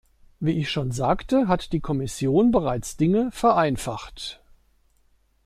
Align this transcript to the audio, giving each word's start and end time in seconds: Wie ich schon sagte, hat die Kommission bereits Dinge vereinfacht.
Wie 0.39 0.53
ich 0.57 0.71
schon 0.71 0.89
sagte, 0.91 1.47
hat 1.47 1.73
die 1.73 1.79
Kommission 1.79 2.49
bereits 2.49 2.97
Dinge 2.97 3.29
vereinfacht. 3.31 4.41